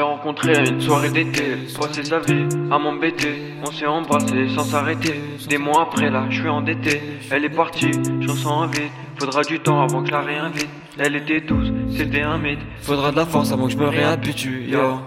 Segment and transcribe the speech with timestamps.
[0.00, 1.42] rencontré à une soirée d'été.
[1.78, 3.54] Passé sa vie à m'embêter.
[3.62, 5.20] On s'est embrassé sans s'arrêter.
[5.48, 7.00] Des mois après là, je suis endetté.
[7.30, 7.90] Elle est partie,
[8.20, 8.90] j'en sens un vide.
[9.18, 10.68] Faudra du temps avant que je la réinvite.
[10.98, 12.60] Elle était douce, c'était un mythe.
[12.80, 15.00] Faudra de la force avant que je me réhabitue, yo.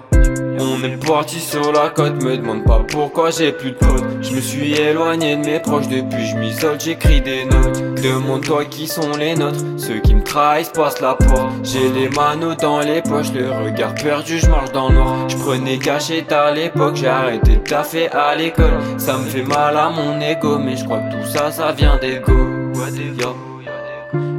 [0.59, 4.03] On est parti sur la côte, me demande pas pourquoi j'ai plus de potes.
[4.21, 7.81] Je me suis éloigné de mes proches depuis je m'isole, j'écris des notes.
[8.01, 11.51] Demande-toi qui sont les nôtres, ceux qui me trahissent passent la porte.
[11.63, 15.29] J'ai les manos dans les poches, le regard perdu, je marche dans le noir.
[15.29, 18.79] Je prenais cachette à l'époque, j'ai arrêté de taffer à l'école.
[18.97, 21.97] Ça me fait mal à mon ego, mais je crois que tout ça, ça vient
[21.97, 22.33] d'ego.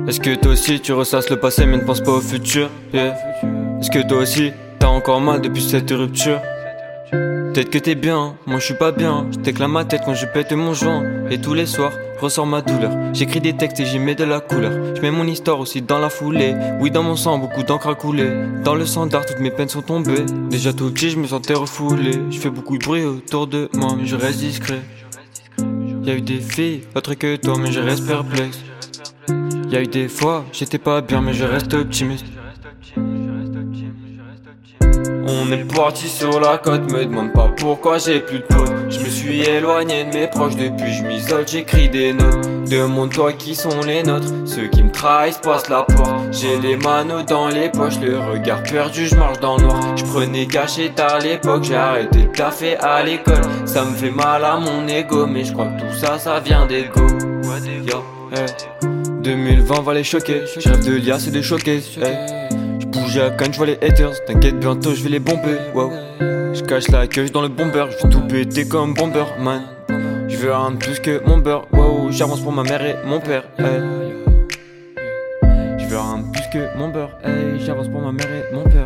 [0.07, 2.69] Est-ce que toi aussi tu ressasses le passé mais ne penses pas au futur?
[2.93, 4.53] Est-ce que toi aussi
[4.85, 6.43] t'as encore mal depuis cette rupture.
[7.11, 9.27] Peut-être que t'es bien, moi je suis pas bien.
[9.33, 11.03] Je t'éclame ma tête quand je pète mon joint.
[11.31, 12.93] Et tous les soirs, ressort ma douleur.
[13.15, 14.95] J'écris des textes et j'y mets de la couleur.
[14.95, 16.55] Je mets mon histoire aussi dans la foulée.
[16.81, 18.31] Oui dans mon sang, beaucoup d'encre a coulé.
[18.63, 20.27] Dans le sang d'art, toutes mes peines sont tombées.
[20.51, 22.21] Déjà tout petit, je me sentais refoulé.
[22.31, 24.83] Je fais beaucoup de bruit autour de moi mais je reste discret.
[26.03, 28.59] Y'a eu des filles, autres que toi mais je reste perplexe.
[29.71, 32.27] Y'a eu des fois, j'étais pas bien, mais je reste optimiste.
[35.27, 38.73] On est parti sur la côte, me demande pas pourquoi j'ai plus de potes.
[38.91, 42.47] Je me suis éloigné de mes proches depuis je m'isole, j'écris des notes.
[42.69, 46.11] Demande-toi qui sont les nôtres, ceux qui me trahissent passent la porte.
[46.31, 49.97] J'ai les manos dans les poches, le regard perdu, je marche dans le noir.
[49.97, 53.43] Je prenais cachette à l'époque, j'ai arrêté de taffer à l'école.
[53.65, 56.67] Ça me fait mal à mon ego, mais je crois que tout ça, ça vient
[56.67, 57.07] d'ego.
[57.87, 58.03] Yo,
[58.33, 58.47] hey.
[59.23, 60.43] 2020 va les choquer.
[60.47, 61.81] Je de lias et de choquer.
[62.03, 62.64] Hey.
[63.15, 64.25] Cannes, je vois les haters.
[64.25, 65.59] T'inquiète, bientôt je vais les bomber.
[65.73, 65.93] Wow.
[66.53, 67.87] Je cache la queue dans le bomber.
[67.91, 69.63] Je tout péter comme bomber, man.
[70.29, 71.67] Je veux de plus que mon beurre.
[71.73, 73.45] Wow, j'avance pour ma mère et mon père.
[73.59, 73.81] Hey.
[75.79, 77.17] Je veux de plus que mon beurre.
[77.23, 78.84] Hey, j'avance pour ma mère et mon père.